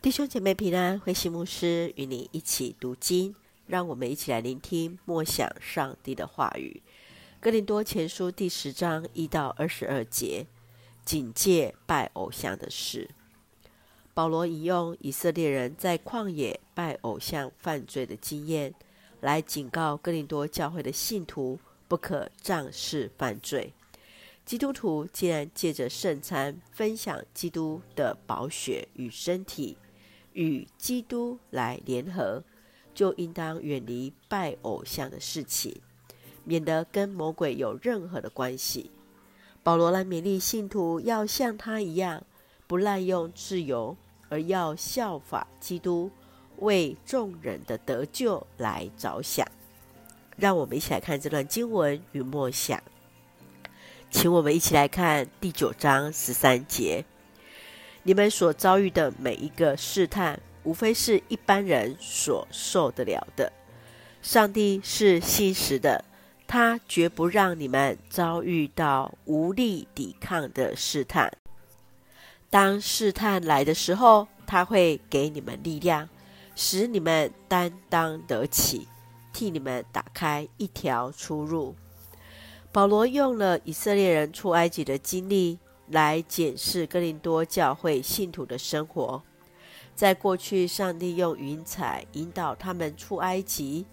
[0.00, 3.34] 弟兄姐妹平安，慧馨牧师与你一起读经，
[3.66, 6.80] 让我们一起来聆听默想上帝的话语。
[7.40, 10.46] 哥林多前书第十章一到二十二节，
[11.04, 13.10] 警戒拜偶像的事。
[14.14, 18.72] 保罗引用以色列人在旷野拜偶像犯罪的经验，
[19.20, 21.58] 来警告哥林多教会的信徒
[21.88, 23.74] 不可仗势犯罪。
[24.46, 29.76] 基督徒既然借着圣餐分享基督的宝血与身体，
[30.38, 32.44] 与基督来联合，
[32.94, 35.82] 就应当远离拜偶像的事情，
[36.44, 38.92] 免得跟魔鬼有任何的关系。
[39.64, 42.22] 保罗来勉励信徒要像他一样，
[42.68, 43.96] 不滥用自由。
[44.30, 46.10] 而要效法基督，
[46.58, 49.50] 为众人的得救来着想。
[50.36, 52.78] 让我们一起来看这段经文与默想。
[54.10, 57.06] 请我们一起来看第九章十三节：
[58.02, 63.52] 你们所遭遇的每一个试探，无非是一般人所受得了的。
[64.22, 66.04] 上帝是信实的，
[66.46, 71.32] 他绝不让你们遭遇到无力抵抗的试探。
[72.50, 76.08] 当试探来的时候，他会给你们力量，
[76.56, 78.88] 使你们担当得起，
[79.32, 81.76] 替你们打开一条出路。
[82.72, 85.58] 保罗用了以色列人出埃及的经历
[85.90, 89.22] 来检视哥林多教会信徒的生活。
[89.94, 93.84] 在过去，上帝用云彩引导他们出埃及、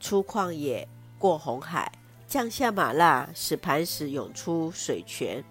[0.00, 1.92] 出旷野、过红海、
[2.26, 5.44] 降下吗哪，使磐石涌出水泉。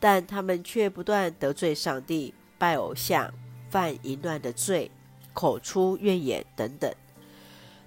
[0.00, 3.32] 但他们却不断得罪上帝，拜偶像，
[3.68, 4.90] 犯淫乱的罪，
[5.34, 6.90] 口出怨言等等。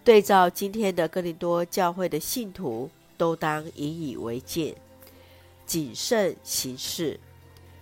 [0.04, 4.76] 对照今天的哥林多教会的信徒，都当引以为戒，
[5.66, 7.19] 谨慎行事。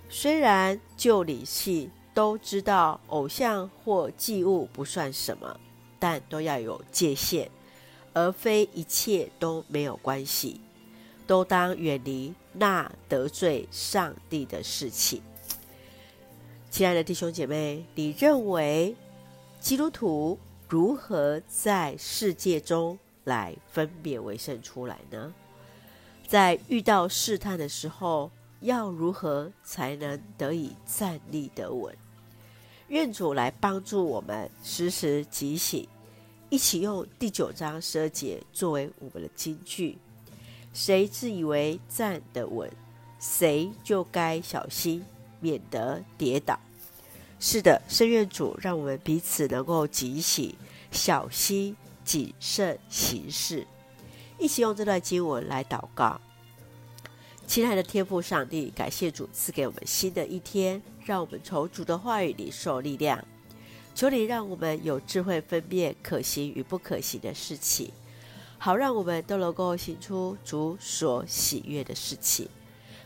[0.09, 5.59] 虽然就理性都知道偶像或祭物不算什么，
[5.99, 7.49] 但都要有界限，
[8.13, 10.59] 而非一切都没有关系。
[11.27, 15.21] 都当远离那得罪上帝的事情。
[16.69, 18.93] 亲爱的弟兄姐妹，你认为
[19.61, 25.33] 基督徒如何在世界中来分别为圣出来呢？
[26.31, 28.31] 在遇到试探的时候，
[28.61, 31.93] 要如何才能得以站立得稳？
[32.87, 35.85] 愿主来帮助我们时时警醒，
[36.49, 39.97] 一起用第九章十二节作为我们的金句。
[40.73, 42.71] 谁自以为站得稳，
[43.19, 45.03] 谁就该小心，
[45.41, 46.57] 免得跌倒。
[47.41, 50.55] 是的，圣愿主让我们彼此能够警醒、
[50.91, 51.75] 小心、
[52.05, 53.67] 谨慎行事。
[54.41, 56.19] 一起用这段经文来祷告。
[57.45, 63.23] 亲爱的天父上帝，感谢主赐给我们新的一天，让我们从主的话语里受力量。
[63.93, 67.91] 求你让我们有智慧分辨可行与不可行的事情。
[68.57, 72.49] 好，让我们都能够行出主所喜悦的事情，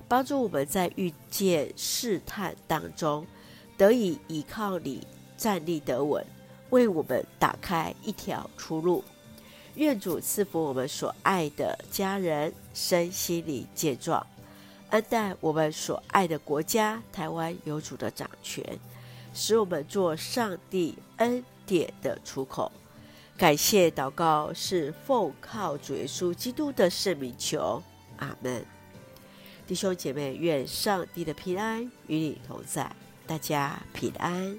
[0.08, 3.28] 帮助我们在遇见试探当中
[3.76, 6.26] 得以依靠你站立得稳，
[6.70, 9.04] 为我们打开一条出路。
[9.76, 14.26] 愿主赐福我们所爱的家人身心灵健壮，
[14.90, 18.80] 恩待我们所爱的国家台湾有主的掌权，
[19.34, 22.72] 使我们做上帝恩典的出口。
[23.38, 27.84] 感谢祷告是奉靠主耶稣基督的圣名求，
[28.18, 28.66] 阿门。
[29.68, 32.90] 弟兄姐妹，愿上帝的平安与你同在，
[33.28, 34.58] 大家平安。